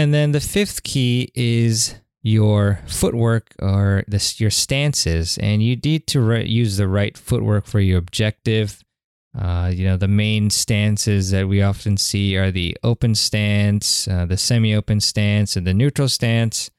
And 0.00 0.14
then 0.14 0.32
the 0.32 0.40
fifth 0.40 0.82
key 0.82 1.30
is 1.34 1.94
your 2.22 2.80
footwork 2.86 3.54
or 3.58 4.02
this 4.08 4.40
your 4.40 4.50
stances, 4.50 5.36
and 5.36 5.62
you 5.62 5.76
need 5.76 6.06
to 6.06 6.22
re- 6.22 6.46
use 6.46 6.78
the 6.78 6.88
right 6.88 7.18
footwork 7.18 7.66
for 7.66 7.80
your 7.80 7.98
objective. 7.98 8.82
Uh, 9.38 9.70
you 9.70 9.84
know, 9.84 9.98
the 9.98 10.08
main 10.08 10.48
stances 10.48 11.32
that 11.32 11.48
we 11.48 11.60
often 11.60 11.98
see 11.98 12.34
are 12.34 12.50
the 12.50 12.74
open 12.82 13.14
stance, 13.14 14.08
uh, 14.08 14.24
the 14.24 14.38
semi-open 14.38 15.00
stance, 15.00 15.54
and 15.54 15.66
the 15.66 15.74
neutral 15.74 16.08
stance. 16.08 16.70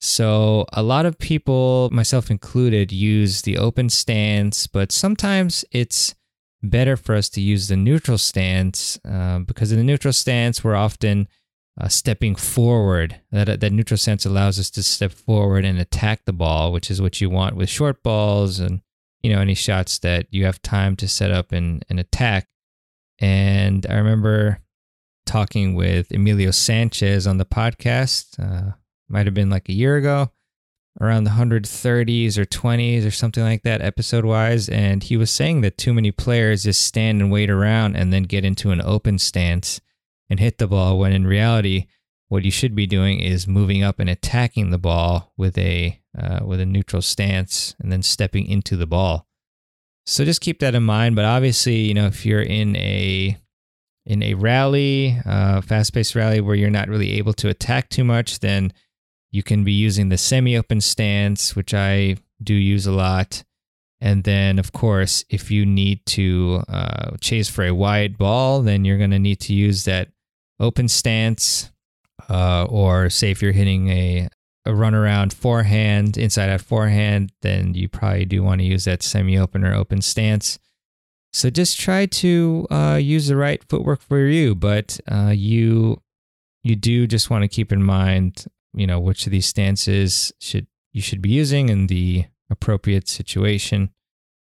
So 0.00 0.66
a 0.72 0.82
lot 0.82 1.06
of 1.06 1.16
people, 1.16 1.90
myself 1.92 2.28
included, 2.28 2.90
use 2.90 3.42
the 3.42 3.56
open 3.56 3.88
stance, 3.88 4.66
but 4.66 4.90
sometimes 4.90 5.64
it's 5.70 6.16
better 6.60 6.96
for 6.96 7.14
us 7.14 7.28
to 7.28 7.40
use 7.40 7.68
the 7.68 7.76
neutral 7.76 8.18
stance 8.18 8.98
uh, 9.08 9.38
because 9.38 9.70
in 9.70 9.78
the 9.78 9.84
neutral 9.84 10.12
stance 10.12 10.64
we're 10.64 10.74
often 10.74 11.28
uh, 11.80 11.88
stepping 11.88 12.34
forward. 12.34 13.20
That 13.30 13.60
that 13.60 13.72
neutral 13.72 13.98
sense 13.98 14.26
allows 14.26 14.58
us 14.58 14.70
to 14.70 14.82
step 14.82 15.12
forward 15.12 15.64
and 15.64 15.78
attack 15.78 16.24
the 16.24 16.32
ball, 16.32 16.72
which 16.72 16.90
is 16.90 17.00
what 17.00 17.20
you 17.20 17.30
want 17.30 17.56
with 17.56 17.68
short 17.68 18.02
balls 18.02 18.58
and 18.58 18.80
you 19.22 19.32
know 19.32 19.40
any 19.40 19.54
shots 19.54 19.98
that 20.00 20.26
you 20.30 20.44
have 20.44 20.60
time 20.62 20.96
to 20.96 21.08
set 21.08 21.30
up 21.30 21.52
and, 21.52 21.84
and 21.88 22.00
attack. 22.00 22.48
And 23.20 23.86
I 23.88 23.94
remember 23.94 24.60
talking 25.26 25.74
with 25.74 26.10
Emilio 26.12 26.50
Sanchez 26.50 27.26
on 27.26 27.38
the 27.38 27.44
podcast. 27.44 28.38
Uh, 28.38 28.72
might 29.08 29.26
have 29.26 29.34
been 29.34 29.50
like 29.50 29.68
a 29.68 29.74
year 29.74 29.96
ago, 29.96 30.30
around 31.00 31.24
the 31.24 31.30
130s 31.30 32.36
or 32.36 32.44
20s 32.44 33.06
or 33.06 33.10
something 33.10 33.42
like 33.42 33.62
that, 33.62 33.80
episode 33.80 34.24
wise. 34.24 34.68
And 34.68 35.02
he 35.02 35.16
was 35.16 35.30
saying 35.30 35.62
that 35.62 35.78
too 35.78 35.94
many 35.94 36.10
players 36.10 36.64
just 36.64 36.82
stand 36.82 37.20
and 37.20 37.30
wait 37.30 37.50
around 37.50 37.96
and 37.96 38.12
then 38.12 38.24
get 38.24 38.44
into 38.44 38.70
an 38.70 38.82
open 38.82 39.18
stance 39.18 39.80
and 40.30 40.40
hit 40.40 40.58
the 40.58 40.66
ball 40.66 40.98
when 40.98 41.12
in 41.12 41.26
reality 41.26 41.86
what 42.28 42.44
you 42.44 42.50
should 42.50 42.74
be 42.74 42.86
doing 42.86 43.20
is 43.20 43.48
moving 43.48 43.82
up 43.82 43.98
and 43.98 44.10
attacking 44.10 44.70
the 44.70 44.78
ball 44.78 45.32
with 45.36 45.56
a 45.56 46.00
uh, 46.18 46.40
with 46.44 46.60
a 46.60 46.66
neutral 46.66 47.02
stance 47.02 47.74
and 47.78 47.90
then 47.90 48.02
stepping 48.02 48.46
into 48.46 48.76
the 48.76 48.86
ball. 48.86 49.26
So 50.06 50.24
just 50.24 50.40
keep 50.40 50.60
that 50.60 50.74
in 50.74 50.82
mind 50.82 51.16
but 51.16 51.24
obviously 51.24 51.76
you 51.76 51.94
know 51.94 52.06
if 52.06 52.24
you're 52.26 52.42
in 52.42 52.76
a 52.76 53.36
in 54.06 54.22
a 54.22 54.34
rally 54.34 55.18
uh, 55.26 55.60
fast-paced 55.60 56.14
rally 56.14 56.40
where 56.40 56.54
you're 56.54 56.70
not 56.70 56.88
really 56.88 57.12
able 57.18 57.34
to 57.34 57.48
attack 57.48 57.90
too 57.90 58.04
much 58.04 58.40
then 58.40 58.72
you 59.30 59.42
can 59.42 59.64
be 59.64 59.72
using 59.72 60.08
the 60.08 60.16
semi-open 60.16 60.80
stance 60.80 61.54
which 61.54 61.74
i 61.74 62.16
do 62.42 62.54
use 62.54 62.86
a 62.86 62.92
lot. 62.92 63.44
And 64.00 64.24
then, 64.24 64.58
of 64.58 64.72
course, 64.72 65.24
if 65.28 65.50
you 65.50 65.66
need 65.66 66.06
to 66.06 66.62
uh, 66.68 67.16
chase 67.20 67.48
for 67.48 67.64
a 67.64 67.74
wide 67.74 68.16
ball, 68.16 68.62
then 68.62 68.84
you're 68.84 68.98
going 68.98 69.10
to 69.10 69.18
need 69.18 69.40
to 69.40 69.54
use 69.54 69.84
that 69.84 70.08
open 70.60 70.88
stance, 70.88 71.70
uh, 72.28 72.64
or 72.64 73.10
say 73.10 73.30
if 73.30 73.42
you're 73.42 73.52
hitting 73.52 73.88
a, 73.88 74.28
a 74.64 74.74
run 74.74 74.94
around 74.94 75.32
forehand, 75.32 76.16
inside 76.16 76.50
out 76.50 76.60
forehand, 76.60 77.32
then 77.42 77.74
you 77.74 77.88
probably 77.88 78.24
do 78.24 78.42
want 78.42 78.60
to 78.60 78.66
use 78.66 78.84
that 78.84 79.02
semi 79.02 79.38
open 79.38 79.64
or 79.64 79.74
open 79.74 80.02
stance. 80.02 80.58
So 81.32 81.50
just 81.50 81.78
try 81.78 82.06
to 82.06 82.66
uh, 82.70 82.98
use 83.00 83.28
the 83.28 83.36
right 83.36 83.62
footwork 83.68 84.00
for 84.02 84.26
you, 84.26 84.54
but 84.54 84.98
uh, 85.10 85.32
you 85.34 86.00
you 86.62 86.74
do 86.74 87.06
just 87.06 87.30
want 87.30 87.42
to 87.42 87.48
keep 87.48 87.72
in 87.72 87.82
mind, 87.82 88.46
you 88.74 88.86
know, 88.86 88.98
which 88.98 89.26
of 89.26 89.32
these 89.32 89.46
stances 89.46 90.32
should 90.40 90.66
you 90.92 91.00
should 91.00 91.22
be 91.22 91.30
using 91.30 91.68
in 91.68 91.86
the 91.86 92.24
appropriate 92.50 93.08
situation. 93.08 93.90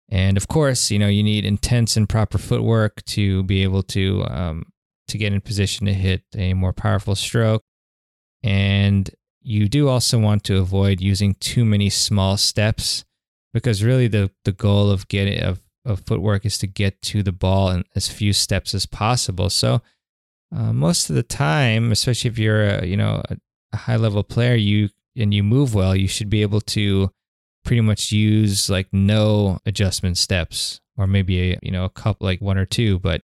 And 0.09 0.37
of 0.37 0.47
course, 0.47 0.91
you 0.91 0.99
know, 0.99 1.07
you 1.07 1.23
need 1.23 1.45
intense 1.45 1.95
and 1.95 2.07
proper 2.07 2.37
footwork 2.37 3.03
to 3.05 3.43
be 3.43 3.63
able 3.63 3.83
to 3.83 4.25
um, 4.25 4.65
to 5.07 5.17
get 5.17 5.33
in 5.33 5.41
position 5.41 5.85
to 5.87 5.93
hit 5.93 6.23
a 6.35 6.53
more 6.53 6.73
powerful 6.73 7.15
stroke. 7.15 7.63
And 8.43 9.09
you 9.41 9.67
do 9.67 9.87
also 9.89 10.19
want 10.19 10.43
to 10.45 10.57
avoid 10.57 11.01
using 11.01 11.35
too 11.35 11.65
many 11.65 11.89
small 11.89 12.37
steps 12.37 13.03
because 13.53 13.83
really 13.83 14.07
the, 14.07 14.31
the 14.45 14.51
goal 14.51 14.89
of 14.89 15.07
getting 15.07 15.41
of, 15.41 15.61
of 15.85 16.01
footwork 16.01 16.45
is 16.45 16.57
to 16.59 16.67
get 16.67 17.01
to 17.01 17.23
the 17.23 17.31
ball 17.31 17.69
in 17.69 17.83
as 17.95 18.07
few 18.07 18.33
steps 18.33 18.73
as 18.73 18.85
possible. 18.85 19.49
So 19.49 19.81
uh, 20.55 20.73
most 20.73 21.09
of 21.09 21.15
the 21.15 21.23
time, 21.23 21.91
especially 21.91 22.29
if 22.29 22.37
you're 22.37 22.63
a, 22.63 22.85
you 22.85 22.97
know 22.97 23.21
a, 23.29 23.37
high 23.75 23.95
level 23.95 24.21
player, 24.21 24.55
you 24.55 24.89
and 25.15 25.33
you 25.33 25.43
move 25.43 25.73
well, 25.73 25.95
you 25.95 26.07
should 26.07 26.29
be 26.29 26.41
able 26.41 26.61
to 26.61 27.09
pretty 27.63 27.81
much 27.81 28.11
use 28.11 28.69
like 28.69 28.87
no 28.91 29.59
adjustment 29.65 30.17
steps 30.17 30.81
or 30.97 31.07
maybe 31.07 31.53
a, 31.53 31.59
you 31.61 31.71
know 31.71 31.85
a 31.85 31.89
couple 31.89 32.25
like 32.25 32.41
one 32.41 32.57
or 32.57 32.65
two, 32.65 32.99
but 32.99 33.21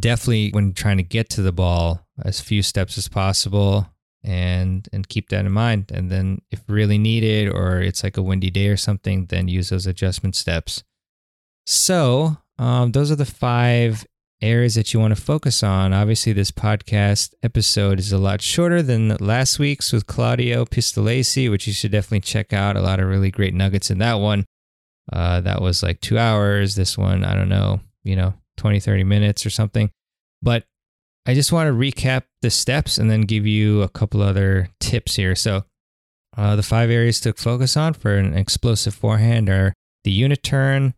definitely 0.00 0.50
when 0.50 0.72
trying 0.72 0.96
to 0.96 1.02
get 1.02 1.28
to 1.30 1.42
the 1.42 1.52
ball 1.52 2.06
as 2.24 2.40
few 2.40 2.62
steps 2.62 2.96
as 2.98 3.08
possible 3.08 3.86
and 4.24 4.88
and 4.92 5.08
keep 5.08 5.28
that 5.28 5.46
in 5.46 5.52
mind. 5.52 5.90
And 5.92 6.10
then 6.10 6.42
if 6.50 6.62
really 6.68 6.98
needed 6.98 7.48
or 7.48 7.80
it's 7.80 8.02
like 8.02 8.16
a 8.16 8.22
windy 8.22 8.50
day 8.50 8.68
or 8.68 8.76
something 8.76 9.26
then 9.26 9.48
use 9.48 9.70
those 9.70 9.86
adjustment 9.86 10.34
steps. 10.34 10.82
So 11.66 12.36
um, 12.58 12.92
those 12.92 13.10
are 13.10 13.16
the 13.16 13.24
five 13.24 14.06
areas 14.42 14.74
that 14.74 14.92
you 14.92 15.00
want 15.00 15.16
to 15.16 15.20
focus 15.20 15.62
on. 15.62 15.92
Obviously 15.92 16.32
this 16.32 16.50
podcast 16.50 17.34
episode 17.42 17.98
is 17.98 18.12
a 18.12 18.18
lot 18.18 18.42
shorter 18.42 18.82
than 18.82 19.16
last 19.20 19.58
week's 19.58 19.92
with 19.92 20.06
claudio 20.06 20.64
pistolesi 20.64 21.50
which 21.50 21.66
you 21.66 21.72
should 21.72 21.92
definitely 21.92 22.20
check 22.20 22.52
out. 22.52 22.76
A 22.76 22.82
lot 22.82 23.00
of 23.00 23.08
really 23.08 23.30
great 23.30 23.54
nuggets 23.54 23.90
in 23.90 23.98
that 23.98 24.14
one. 24.14 24.44
Uh, 25.12 25.40
that 25.40 25.62
was 25.62 25.84
like 25.84 26.00
two 26.00 26.18
hours. 26.18 26.74
This 26.74 26.98
one 26.98 27.24
i 27.24 27.34
don't 27.34 27.48
know 27.48 27.80
you 28.02 28.16
know 28.16 28.34
20, 28.56 28.80
30 28.80 29.04
minutes 29.04 29.46
or 29.46 29.50
something. 29.50 29.90
But 30.42 30.64
I 31.26 31.34
just 31.34 31.52
want 31.52 31.68
to 31.68 31.72
recap 31.72 32.22
the 32.42 32.50
steps 32.50 32.98
and 32.98 33.10
then 33.10 33.22
give 33.22 33.46
you 33.46 33.82
a 33.82 33.88
couple 33.88 34.22
other 34.22 34.70
tips 34.80 35.16
here. 35.16 35.34
So, 35.34 35.64
uh, 36.36 36.54
the 36.54 36.62
five 36.62 36.90
areas 36.90 37.20
to 37.20 37.32
focus 37.32 37.76
on 37.76 37.94
for 37.94 38.16
an 38.16 38.34
explosive 38.34 38.94
forehand 38.94 39.48
are 39.48 39.72
the 40.04 40.12
unit 40.12 40.42
turn, 40.42 40.94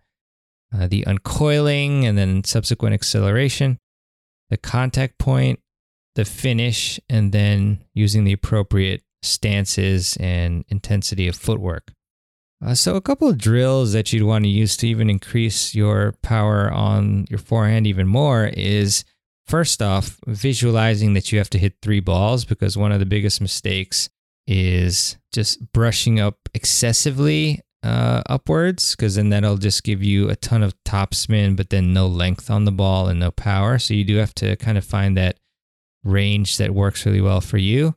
uh, 0.77 0.87
the 0.87 1.05
uncoiling, 1.07 2.05
and 2.05 2.19
then 2.19 2.45
subsequent 2.45 2.95
acceleration, 2.95 3.79
the 4.51 4.57
contact 4.57 5.19
point, 5.19 5.61
the 6.15 6.25
finish, 6.25 6.99
and 7.09 7.33
then 7.33 7.85
using 7.95 8.25
the 8.25 8.33
appropriate 8.33 9.03
stances 9.23 10.17
and 10.19 10.65
intensity 10.69 11.29
of 11.29 11.37
footwork. 11.37 11.93
Uh, 12.65 12.75
so, 12.75 12.97
a 12.97 13.01
couple 13.01 13.29
of 13.29 13.39
drills 13.39 13.93
that 13.93 14.13
you'd 14.13 14.25
want 14.25 14.45
to 14.45 14.51
use 14.51 14.77
to 14.77 14.89
even 14.89 15.09
increase 15.09 15.75
your 15.75 16.15
power 16.23 16.71
on 16.73 17.25
your 17.31 17.39
forehand 17.39 17.87
even 17.87 18.07
more 18.07 18.47
is 18.47 19.05
first 19.47 19.81
off, 19.81 20.19
visualizing 20.27 21.15
that 21.15 21.31
you 21.31 21.39
have 21.39 21.51
to 21.51 21.59
hit 21.59 21.77
three 21.81 22.01
balls 22.01 22.45
because 22.45 22.77
one 22.77 22.91
of 22.91 22.99
the 22.99 23.07
biggest 23.07 23.41
mistakes 23.41 24.11
is 24.47 25.17
just 25.33 25.73
brushing 25.73 26.19
up 26.19 26.37
excessively 26.53 27.61
uh, 27.85 28.23
upwards 28.27 28.97
because 28.97 29.15
then 29.15 29.29
that'll 29.29 29.57
just 29.57 29.85
give 29.85 30.03
you 30.03 30.29
a 30.29 30.35
ton 30.35 30.65
of 30.65 30.75
top 30.85 31.15
spin, 31.15 31.55
but 31.55 31.71
then 31.71 31.93
no 31.93 32.09
length 32.09 32.51
on 32.51 32.65
the 32.65 32.73
ball 32.73 33.07
and 33.07 33.21
no 33.21 33.31
power. 33.31 33.79
So, 33.79 33.95
you 33.95 34.03
do 34.03 34.17
have 34.17 34.35
to 34.37 34.57
kind 34.57 34.77
of 34.77 34.85
find 34.85 35.17
that 35.17 35.39
range 36.03 36.57
that 36.57 36.75
works 36.75 37.07
really 37.07 37.21
well 37.21 37.41
for 37.41 37.59
you. 37.59 37.95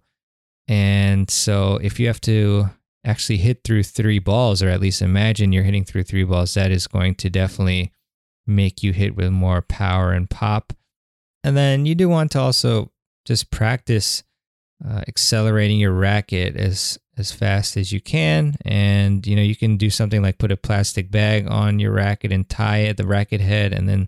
And 0.68 1.32
so, 1.32 1.80
if 1.82 2.00
you 2.00 2.06
have 2.06 2.22
to 2.22 2.70
actually 3.04 3.38
hit 3.38 3.64
through 3.64 3.84
three 3.84 4.20
balls, 4.20 4.62
or 4.62 4.70
at 4.70 4.82
least 4.82 5.02
imagine 5.02 5.52
you're 5.52 5.64
hitting 5.64 5.86
through 5.86 6.04
three 6.04 6.24
balls, 6.24 6.54
that 6.54 6.72
is 6.72 6.88
going 6.88 7.16
to 7.16 7.30
definitely 7.30 7.92
make 8.46 8.84
you 8.84 8.94
hit 8.94 9.16
with 9.16 9.32
more 9.32 9.62
power 9.62 10.12
and 10.12 10.30
pop. 10.30 10.74
And 11.44 11.58
then 11.58 11.86
you 11.86 11.96
do 11.96 12.10
want 12.10 12.32
to 12.32 12.40
also 12.40 12.92
just 13.26 13.52
practice 13.52 14.24
uh, 14.88 15.02
accelerating 15.08 15.80
your 15.80 15.94
racket 15.94 16.56
as 16.56 16.98
as 17.18 17.32
fast 17.32 17.78
as 17.78 17.92
you 17.92 18.02
can 18.02 18.56
and 18.66 19.28
you 19.28 19.36
know 19.36 19.42
you 19.42 19.56
can 19.56 19.78
do 19.78 19.90
something 19.90 20.22
like 20.24 20.40
put 20.40 20.52
a 20.52 20.58
plastic 20.58 21.12
bag 21.12 21.46
on 21.48 21.78
your 21.78 21.92
racket 21.92 22.32
and 22.32 22.50
tie 22.50 22.80
it 22.80 22.98
the 22.98 23.06
racket 23.06 23.42
head 23.42 23.74
and 23.74 23.88
then 23.88 24.08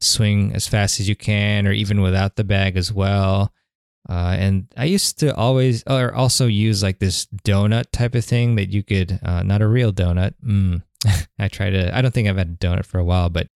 swing 0.00 0.52
as 0.54 0.66
fast 0.66 0.98
as 0.98 1.08
you 1.08 1.14
can 1.14 1.66
or 1.66 1.72
even 1.72 2.00
without 2.00 2.36
the 2.36 2.42
bag 2.42 2.76
as 2.76 2.92
well 2.92 3.52
uh, 4.08 4.36
and 4.38 4.66
I 4.76 4.86
used 4.86 5.18
to 5.20 5.34
always, 5.34 5.82
or 5.86 6.14
also 6.14 6.46
use 6.46 6.82
like 6.82 6.98
this 6.98 7.26
donut 7.44 7.90
type 7.92 8.14
of 8.14 8.24
thing 8.24 8.56
that 8.56 8.70
you 8.70 8.82
could, 8.82 9.20
uh, 9.22 9.42
not 9.42 9.62
a 9.62 9.68
real 9.68 9.92
donut. 9.92 10.34
Mm. 10.44 10.82
I 11.38 11.48
try 11.48 11.70
to, 11.70 11.96
I 11.96 12.02
don't 12.02 12.12
think 12.12 12.28
I've 12.28 12.38
had 12.38 12.58
a 12.60 12.66
donut 12.66 12.86
for 12.86 12.98
a 12.98 13.04
while, 13.04 13.28
but 13.28 13.48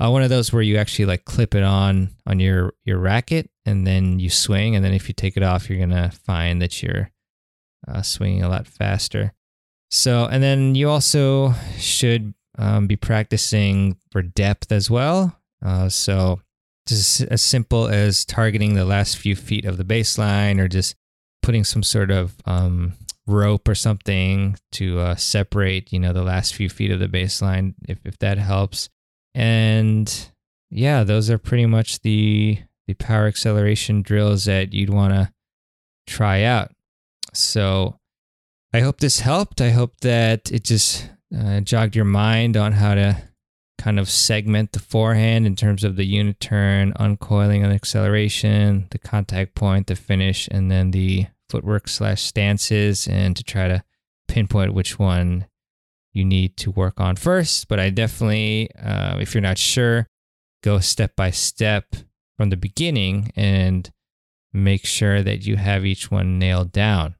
uh, 0.00 0.10
one 0.10 0.22
of 0.22 0.30
those 0.30 0.52
where 0.52 0.62
you 0.62 0.78
actually 0.78 1.04
like 1.04 1.26
clip 1.26 1.54
it 1.54 1.62
on 1.62 2.08
on 2.26 2.40
your 2.40 2.72
your 2.84 2.98
racket 2.98 3.50
and 3.66 3.86
then 3.86 4.18
you 4.18 4.30
swing, 4.30 4.74
and 4.74 4.82
then 4.82 4.94
if 4.94 5.08
you 5.08 5.14
take 5.14 5.36
it 5.36 5.42
off, 5.42 5.68
you're 5.68 5.78
gonna 5.78 6.10
find 6.10 6.62
that 6.62 6.82
you're 6.82 7.10
uh, 7.86 8.00
swinging 8.00 8.42
a 8.42 8.48
lot 8.48 8.66
faster. 8.66 9.34
So, 9.90 10.26
and 10.26 10.42
then 10.42 10.74
you 10.74 10.88
also 10.88 11.52
should 11.76 12.32
um, 12.56 12.86
be 12.86 12.96
practicing 12.96 13.98
for 14.10 14.22
depth 14.22 14.72
as 14.72 14.90
well. 14.90 15.36
Uh, 15.64 15.90
so 15.90 16.40
just 16.86 17.20
as 17.22 17.42
simple 17.42 17.88
as 17.88 18.24
targeting 18.24 18.74
the 18.74 18.84
last 18.84 19.16
few 19.16 19.36
feet 19.36 19.64
of 19.64 19.76
the 19.76 19.84
baseline 19.84 20.58
or 20.58 20.68
just 20.68 20.96
putting 21.42 21.64
some 21.64 21.82
sort 21.82 22.10
of 22.10 22.34
um, 22.46 22.94
rope 23.26 23.68
or 23.68 23.74
something 23.74 24.56
to 24.72 24.98
uh, 25.00 25.14
separate, 25.14 25.92
you 25.92 25.98
know, 25.98 26.12
the 26.12 26.22
last 26.22 26.54
few 26.54 26.68
feet 26.68 26.90
of 26.90 26.98
the 26.98 27.08
baseline, 27.08 27.74
if, 27.88 27.98
if 28.04 28.18
that 28.18 28.38
helps. 28.38 28.88
And 29.34 30.30
yeah, 30.70 31.04
those 31.04 31.30
are 31.30 31.38
pretty 31.38 31.66
much 31.66 32.00
the 32.00 32.58
the 32.86 32.94
power 32.94 33.26
acceleration 33.28 34.02
drills 34.02 34.46
that 34.46 34.74
you'd 34.74 34.90
want 34.90 35.12
to 35.12 35.32
try 36.08 36.42
out. 36.42 36.72
So 37.32 38.00
I 38.72 38.80
hope 38.80 38.98
this 38.98 39.20
helped. 39.20 39.60
I 39.60 39.70
hope 39.70 40.00
that 40.00 40.50
it 40.50 40.64
just 40.64 41.08
uh, 41.36 41.60
jogged 41.60 41.94
your 41.94 42.04
mind 42.04 42.56
on 42.56 42.72
how 42.72 42.94
to 42.94 43.22
kind 43.80 43.98
of 43.98 44.10
segment 44.10 44.72
the 44.72 44.78
forehand 44.78 45.46
in 45.46 45.56
terms 45.56 45.84
of 45.84 45.96
the 45.96 46.04
unit 46.04 46.38
turn, 46.38 46.92
uncoiling 47.00 47.64
and 47.64 47.72
acceleration, 47.72 48.86
the 48.90 48.98
contact 48.98 49.54
point, 49.54 49.86
the 49.86 49.96
finish, 49.96 50.46
and 50.48 50.70
then 50.70 50.90
the 50.90 51.26
footwork 51.48 51.88
slash 51.88 52.20
stances, 52.20 53.08
and 53.08 53.34
to 53.36 53.42
try 53.42 53.68
to 53.68 53.82
pinpoint 54.28 54.74
which 54.74 54.98
one 54.98 55.46
you 56.12 56.26
need 56.26 56.58
to 56.58 56.70
work 56.70 57.00
on 57.00 57.16
first. 57.16 57.68
But 57.68 57.80
I 57.80 57.88
definitely, 57.88 58.68
uh, 58.76 59.16
if 59.18 59.34
you're 59.34 59.40
not 59.40 59.56
sure, 59.56 60.06
go 60.62 60.78
step 60.80 61.16
by 61.16 61.30
step 61.30 61.96
from 62.36 62.50
the 62.50 62.58
beginning 62.58 63.32
and 63.34 63.90
make 64.52 64.84
sure 64.84 65.22
that 65.22 65.46
you 65.46 65.56
have 65.56 65.86
each 65.86 66.10
one 66.10 66.38
nailed 66.38 66.70
down. 66.70 67.14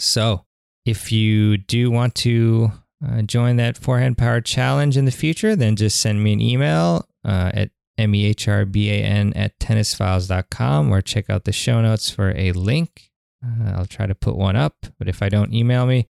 So, 0.00 0.46
if 0.84 1.12
you 1.12 1.58
do 1.58 1.92
want 1.92 2.16
to 2.16 2.72
uh, 3.06 3.22
join 3.22 3.56
that 3.56 3.76
forehand 3.76 4.18
power 4.18 4.40
challenge 4.40 4.96
in 4.96 5.04
the 5.04 5.10
future, 5.10 5.56
then 5.56 5.76
just 5.76 6.00
send 6.00 6.22
me 6.22 6.32
an 6.32 6.40
email 6.40 7.06
uh, 7.24 7.50
at 7.54 7.70
mehRBAN 7.98 9.32
at 9.36 9.58
tennisfiles.com 9.58 10.90
or 10.90 11.00
check 11.00 11.30
out 11.30 11.44
the 11.44 11.52
show 11.52 11.80
notes 11.80 12.10
for 12.10 12.36
a 12.36 12.52
link. 12.52 13.10
Uh, 13.44 13.72
I'll 13.76 13.86
try 13.86 14.06
to 14.06 14.14
put 14.14 14.36
one 14.36 14.56
up, 14.56 14.86
but 14.98 15.08
if 15.08 15.22
I 15.22 15.28
don't, 15.28 15.52
email 15.52 15.86
me. 15.86 16.08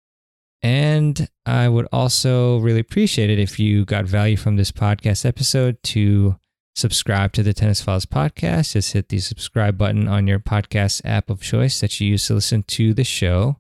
And 0.63 1.29
I 1.47 1.69
would 1.69 1.87
also 1.93 2.59
really 2.59 2.81
appreciate 2.81 3.31
it 3.31 3.39
if 3.39 3.59
you 3.59 3.85
got 3.85 4.07
value 4.07 4.37
from 4.37 4.57
this 4.57 4.73
podcast 4.73 5.25
episode 5.25 5.81
to 5.85 6.37
subscribe 6.75 7.33
to 7.33 7.43
the 7.43 7.53
Tennis 7.53 7.81
Files 7.81 8.07
podcast. 8.07 8.73
Just 8.73 8.93
hit 8.93 9.09
the 9.09 9.19
subscribe 9.19 9.79
button 9.79 10.09
on 10.09 10.27
your 10.27 10.41
podcast 10.41 11.03
app 11.05 11.31
of 11.31 11.43
choice 11.43 11.81
that 11.81 12.01
you 12.01 12.09
use 12.09 12.27
to 12.27 12.35
listen 12.35 12.65
to 12.65 12.93
the 12.93 13.05
show. 13.05 13.59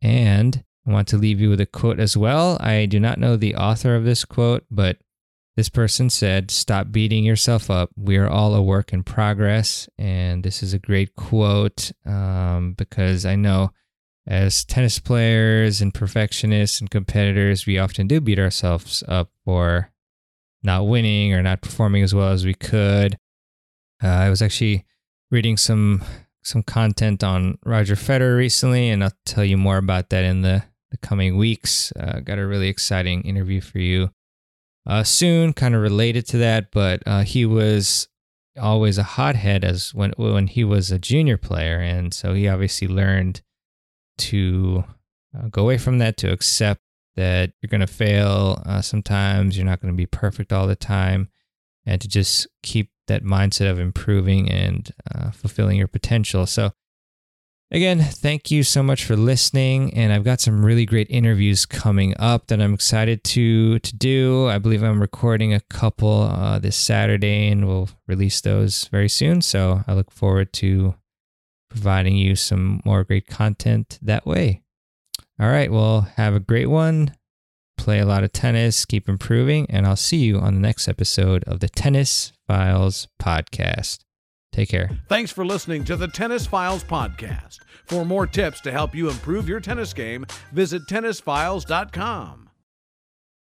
And 0.00 0.64
I 0.86 0.90
want 0.90 1.08
to 1.08 1.16
leave 1.16 1.40
you 1.40 1.50
with 1.50 1.60
a 1.60 1.66
quote 1.66 2.00
as 2.00 2.16
well. 2.16 2.56
I 2.60 2.86
do 2.86 2.98
not 2.98 3.18
know 3.18 3.36
the 3.36 3.54
author 3.54 3.94
of 3.94 4.04
this 4.04 4.24
quote, 4.24 4.64
but 4.70 4.98
this 5.56 5.68
person 5.68 6.10
said, 6.10 6.50
Stop 6.50 6.90
beating 6.90 7.24
yourself 7.24 7.70
up. 7.70 7.90
We 7.96 8.16
are 8.16 8.28
all 8.28 8.54
a 8.54 8.62
work 8.62 8.92
in 8.92 9.04
progress. 9.04 9.88
And 9.98 10.42
this 10.42 10.62
is 10.62 10.72
a 10.72 10.78
great 10.78 11.14
quote 11.14 11.92
um, 12.06 12.74
because 12.76 13.24
I 13.26 13.36
know 13.36 13.72
as 14.26 14.64
tennis 14.64 14.98
players 14.98 15.80
and 15.80 15.92
perfectionists 15.92 16.80
and 16.80 16.90
competitors, 16.90 17.66
we 17.66 17.78
often 17.78 18.06
do 18.06 18.20
beat 18.20 18.38
ourselves 18.38 19.04
up 19.06 19.30
for 19.44 19.90
not 20.62 20.86
winning 20.86 21.34
or 21.34 21.42
not 21.42 21.60
performing 21.60 22.02
as 22.02 22.14
well 22.14 22.28
as 22.28 22.44
we 22.44 22.54
could. 22.54 23.18
Uh, 24.02 24.08
I 24.08 24.30
was 24.30 24.42
actually 24.42 24.84
reading 25.30 25.56
some 25.56 26.02
some 26.44 26.62
content 26.62 27.22
on 27.22 27.56
Roger 27.64 27.94
Federer 27.94 28.36
recently, 28.36 28.90
and 28.90 29.04
I'll 29.04 29.12
tell 29.24 29.44
you 29.44 29.56
more 29.56 29.76
about 29.76 30.10
that 30.10 30.24
in 30.24 30.42
the 30.42 30.64
the 30.92 30.98
coming 30.98 31.36
weeks. 31.36 31.92
Uh, 31.98 32.20
got 32.20 32.38
a 32.38 32.46
really 32.46 32.68
exciting 32.68 33.22
interview 33.22 33.60
for 33.60 33.78
you 33.78 34.10
uh, 34.86 35.02
soon, 35.02 35.52
kind 35.52 35.74
of 35.74 35.82
related 35.82 36.26
to 36.28 36.38
that. 36.38 36.70
But 36.70 37.02
uh, 37.06 37.22
he 37.22 37.44
was 37.44 38.08
always 38.60 38.98
a 38.98 39.02
hothead 39.02 39.64
as 39.64 39.94
when 39.94 40.12
when 40.16 40.46
he 40.46 40.62
was 40.62 40.92
a 40.92 40.98
junior 40.98 41.36
player, 41.36 41.78
and 41.78 42.14
so 42.14 42.34
he 42.34 42.46
obviously 42.46 42.86
learned 42.86 43.42
to 44.18 44.84
uh, 45.36 45.48
go 45.48 45.62
away 45.62 45.78
from 45.78 45.98
that 45.98 46.16
to 46.18 46.30
accept 46.30 46.82
that 47.16 47.52
you're 47.60 47.68
going 47.68 47.80
to 47.80 47.86
fail 47.86 48.62
uh, 48.64 48.80
sometimes. 48.80 49.56
You're 49.56 49.66
not 49.66 49.80
going 49.80 49.92
to 49.92 49.96
be 49.96 50.06
perfect 50.06 50.52
all 50.52 50.66
the 50.66 50.76
time, 50.76 51.30
and 51.84 52.00
to 52.00 52.08
just 52.08 52.46
keep 52.62 52.90
that 53.08 53.24
mindset 53.24 53.70
of 53.70 53.80
improving 53.80 54.50
and 54.50 54.92
uh, 55.12 55.30
fulfilling 55.30 55.78
your 55.78 55.88
potential. 55.88 56.46
So 56.46 56.72
Again, 57.74 58.00
thank 58.02 58.50
you 58.50 58.64
so 58.64 58.82
much 58.82 59.06
for 59.06 59.16
listening, 59.16 59.94
and 59.94 60.12
I've 60.12 60.24
got 60.24 60.42
some 60.42 60.62
really 60.62 60.84
great 60.84 61.06
interviews 61.08 61.64
coming 61.64 62.14
up 62.18 62.48
that 62.48 62.60
I'm 62.60 62.74
excited 62.74 63.24
to 63.24 63.78
to 63.78 63.96
do. 63.96 64.46
I 64.46 64.58
believe 64.58 64.82
I'm 64.82 65.00
recording 65.00 65.54
a 65.54 65.60
couple 65.60 66.24
uh, 66.24 66.58
this 66.58 66.76
Saturday, 66.76 67.48
and 67.48 67.66
we'll 67.66 67.88
release 68.06 68.42
those 68.42 68.88
very 68.92 69.08
soon. 69.08 69.40
So 69.40 69.84
I 69.86 69.94
look 69.94 70.10
forward 70.10 70.52
to 70.54 70.96
providing 71.70 72.14
you 72.14 72.36
some 72.36 72.82
more 72.84 73.04
great 73.04 73.26
content 73.26 73.98
that 74.02 74.26
way. 74.26 74.60
All 75.40 75.48
right, 75.48 75.72
well, 75.72 76.02
have 76.16 76.34
a 76.34 76.40
great 76.40 76.68
one. 76.68 77.16
Play 77.78 78.00
a 78.00 78.06
lot 78.06 78.22
of 78.22 78.32
tennis, 78.32 78.84
keep 78.84 79.08
improving, 79.08 79.64
and 79.70 79.86
I'll 79.86 79.96
see 79.96 80.18
you 80.18 80.38
on 80.38 80.56
the 80.56 80.60
next 80.60 80.88
episode 80.88 81.42
of 81.44 81.60
the 81.60 81.70
Tennis 81.70 82.34
Files 82.46 83.08
podcast. 83.18 84.00
Take 84.52 84.68
care. 84.68 84.90
Thanks 85.08 85.32
for 85.32 85.44
listening 85.46 85.82
to 85.84 85.96
the 85.96 86.08
Tennis 86.08 86.46
Files 86.46 86.84
podcast. 86.84 87.60
For 87.86 88.04
more 88.04 88.26
tips 88.26 88.60
to 88.60 88.70
help 88.70 88.94
you 88.94 89.08
improve 89.08 89.48
your 89.48 89.60
tennis 89.60 89.92
game, 89.92 90.26
visit 90.52 90.82
tennisfiles.com. 90.86 92.41